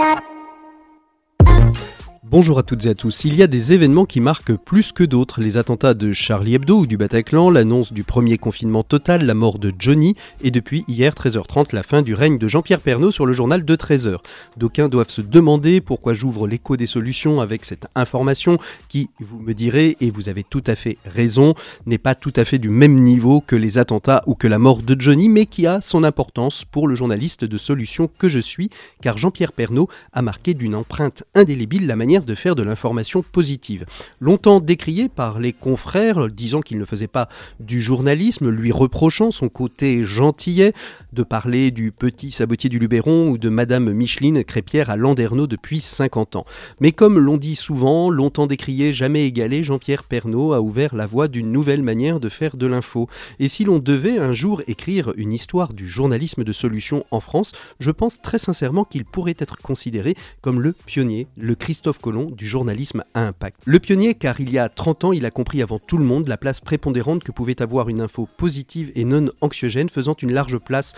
Tonight. 0.00 0.39
Bonjour 2.30 2.60
à 2.60 2.62
toutes 2.62 2.86
et 2.86 2.90
à 2.90 2.94
tous. 2.94 3.24
Il 3.24 3.34
y 3.34 3.42
a 3.42 3.48
des 3.48 3.72
événements 3.72 4.06
qui 4.06 4.20
marquent 4.20 4.54
plus 4.54 4.92
que 4.92 5.02
d'autres. 5.02 5.40
Les 5.40 5.56
attentats 5.56 5.94
de 5.94 6.12
Charlie 6.12 6.54
Hebdo 6.54 6.78
ou 6.78 6.86
du 6.86 6.96
Bataclan, 6.96 7.50
l'annonce 7.50 7.92
du 7.92 8.04
premier 8.04 8.38
confinement 8.38 8.84
total, 8.84 9.26
la 9.26 9.34
mort 9.34 9.58
de 9.58 9.72
Johnny 9.76 10.14
et 10.40 10.52
depuis 10.52 10.84
hier 10.86 11.12
13h30 11.12 11.74
la 11.74 11.82
fin 11.82 12.02
du 12.02 12.14
règne 12.14 12.38
de 12.38 12.46
Jean-Pierre 12.46 12.82
Pernaud 12.82 13.10
sur 13.10 13.26
le 13.26 13.32
journal 13.32 13.64
de 13.64 13.74
13h. 13.74 14.18
D'aucuns 14.56 14.88
doivent 14.88 15.10
se 15.10 15.22
demander 15.22 15.80
pourquoi 15.80 16.14
j'ouvre 16.14 16.46
l'écho 16.46 16.76
des 16.76 16.86
solutions 16.86 17.40
avec 17.40 17.64
cette 17.64 17.88
information 17.96 18.58
qui, 18.88 19.10
vous 19.18 19.40
me 19.40 19.52
direz, 19.52 19.96
et 20.00 20.12
vous 20.12 20.28
avez 20.28 20.44
tout 20.44 20.62
à 20.68 20.76
fait 20.76 20.98
raison, 21.04 21.56
n'est 21.86 21.98
pas 21.98 22.14
tout 22.14 22.32
à 22.36 22.44
fait 22.44 22.58
du 22.58 22.68
même 22.68 23.02
niveau 23.02 23.40
que 23.40 23.56
les 23.56 23.76
attentats 23.76 24.22
ou 24.28 24.36
que 24.36 24.46
la 24.46 24.60
mort 24.60 24.84
de 24.84 24.94
Johnny, 24.96 25.28
mais 25.28 25.46
qui 25.46 25.66
a 25.66 25.80
son 25.80 26.04
importance 26.04 26.64
pour 26.64 26.86
le 26.86 26.94
journaliste 26.94 27.44
de 27.44 27.58
solutions 27.58 28.08
que 28.18 28.28
je 28.28 28.38
suis, 28.38 28.70
car 29.02 29.18
Jean-Pierre 29.18 29.52
Pernaud 29.52 29.88
a 30.12 30.22
marqué 30.22 30.54
d'une 30.54 30.76
empreinte 30.76 31.24
indélébile 31.34 31.88
la 31.88 31.96
de 32.24 32.34
faire 32.34 32.54
de 32.54 32.62
l'information 32.62 33.22
positive. 33.22 33.86
Longtemps 34.20 34.60
décrié 34.60 35.08
par 35.08 35.40
les 35.40 35.52
confrères, 35.52 36.28
disant 36.28 36.60
qu'il 36.60 36.78
ne 36.78 36.84
faisait 36.84 37.06
pas 37.06 37.28
du 37.60 37.80
journalisme, 37.80 38.48
lui 38.48 38.72
reprochant 38.72 39.30
son 39.30 39.48
côté 39.48 40.04
gentillet, 40.04 40.72
de 41.12 41.22
parler 41.22 41.70
du 41.70 41.92
petit 41.92 42.30
sabotier 42.30 42.70
du 42.70 42.78
Luberon 42.78 43.30
ou 43.30 43.38
de 43.38 43.48
Madame 43.48 43.92
Micheline 43.92 44.44
Crépière 44.44 44.90
à 44.90 44.96
Landerneau 44.96 45.46
depuis 45.46 45.80
50 45.80 46.36
ans. 46.36 46.46
Mais 46.80 46.92
comme 46.92 47.18
l'on 47.18 47.36
dit 47.36 47.56
souvent, 47.56 48.10
longtemps 48.10 48.46
décrié, 48.46 48.92
jamais 48.92 49.26
égalé, 49.26 49.64
Jean-Pierre 49.64 50.04
Pernaud 50.04 50.52
a 50.52 50.60
ouvert 50.60 50.94
la 50.94 51.06
voie 51.06 51.28
d'une 51.28 51.52
nouvelle 51.52 51.82
manière 51.82 52.20
de 52.20 52.28
faire 52.28 52.56
de 52.56 52.66
l'info. 52.66 53.08
Et 53.38 53.48
si 53.48 53.64
l'on 53.64 53.78
devait 53.78 54.18
un 54.18 54.32
jour 54.32 54.62
écrire 54.66 55.12
une 55.16 55.32
histoire 55.32 55.72
du 55.72 55.88
journalisme 55.88 56.44
de 56.44 56.52
solution 56.52 57.04
en 57.10 57.20
France, 57.20 57.52
je 57.80 57.90
pense 57.90 58.20
très 58.20 58.38
sincèrement 58.38 58.84
qu'il 58.84 59.04
pourrait 59.04 59.36
être 59.38 59.56
considéré 59.56 60.14
comme 60.40 60.60
le 60.60 60.72
pionnier, 60.72 61.26
le 61.36 61.54
Christophe 61.54 61.98
Colomb 61.98 62.30
du 62.30 62.46
journalisme 62.46 63.04
à 63.14 63.26
impact. 63.26 63.60
Le 63.64 63.78
pionnier 63.78 64.14
car 64.14 64.40
il 64.40 64.52
y 64.52 64.58
a 64.58 64.68
30 64.68 65.04
ans, 65.04 65.12
il 65.12 65.26
a 65.26 65.30
compris 65.30 65.62
avant 65.62 65.78
tout 65.78 65.98
le 65.98 66.04
monde 66.04 66.28
la 66.28 66.36
place 66.36 66.60
prépondérante 66.60 67.24
que 67.24 67.32
pouvait 67.32 67.62
avoir 67.62 67.88
une 67.88 68.00
info 68.00 68.28
positive 68.36 68.92
et 68.94 69.04
non 69.04 69.30
anxiogène 69.40 69.88
faisant 69.88 70.14
une 70.14 70.32
large 70.32 70.58
place 70.58 70.94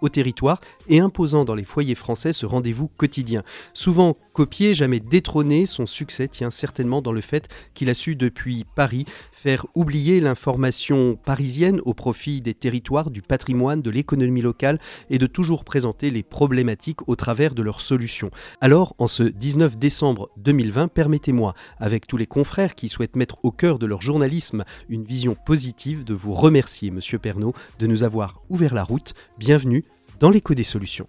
au 0.00 0.08
territoire 0.08 0.58
et 0.88 1.00
imposant 1.00 1.44
dans 1.44 1.54
les 1.54 1.64
foyers 1.64 1.94
français 1.94 2.32
ce 2.32 2.46
rendez-vous 2.46 2.88
quotidien. 2.88 3.42
Souvent 3.74 4.16
copié, 4.32 4.74
jamais 4.74 5.00
détrôné, 5.00 5.66
son 5.66 5.86
succès 5.86 6.28
tient 6.28 6.50
certainement 6.50 7.02
dans 7.02 7.12
le 7.12 7.20
fait 7.20 7.48
qu'il 7.74 7.90
a 7.90 7.94
su 7.94 8.14
depuis 8.14 8.64
Paris 8.74 9.04
faire 9.32 9.66
oublier 9.74 10.20
l'information 10.20 11.16
parisienne 11.16 11.80
au 11.84 11.94
profit 11.94 12.40
des 12.40 12.54
territoires, 12.54 13.10
du 13.10 13.22
patrimoine, 13.22 13.82
de 13.82 13.90
l'économie 13.90 14.42
locale 14.42 14.78
et 15.10 15.18
de 15.18 15.26
toujours 15.26 15.64
présenter 15.64 16.10
les 16.10 16.22
problématiques 16.22 17.08
au 17.08 17.16
travers 17.16 17.54
de 17.54 17.62
leurs 17.62 17.80
solutions. 17.80 18.30
Alors, 18.60 18.94
en 18.98 19.08
ce 19.08 19.22
19 19.22 19.78
décembre 19.78 20.30
2020, 20.36 20.88
permettez-moi, 20.88 21.54
avec 21.78 22.06
tous 22.06 22.16
les 22.16 22.26
confrères 22.26 22.74
qui 22.74 22.88
souhaitent 22.88 23.16
mettre 23.16 23.36
au 23.42 23.50
cœur 23.50 23.78
de 23.78 23.86
leur 23.86 24.02
journalisme 24.02 24.64
une 24.88 25.04
vision 25.04 25.34
positive, 25.34 26.04
de 26.04 26.14
vous 26.14 26.34
remercier, 26.34 26.90
Monsieur 26.90 27.18
Pernaud, 27.18 27.54
de 27.78 27.86
nous 27.86 28.02
avoir 28.02 28.42
ouvert 28.48 28.74
la 28.74 28.84
route. 28.84 29.14
Bienvenue 29.38 29.84
dans 30.18 30.30
l'écho 30.30 30.54
des 30.54 30.64
solutions. 30.64 31.06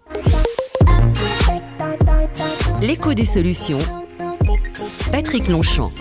L'écho 2.80 3.12
des 3.14 3.24
solutions. 3.24 3.78
Patrick 5.10 5.48
Longchamp. 5.48 5.92